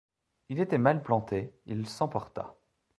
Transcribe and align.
Il 0.49 0.59
était 0.59 0.79
mal 0.79 1.03
planté, 1.03 1.53
il 1.67 1.87
s’emporta. 1.87 2.55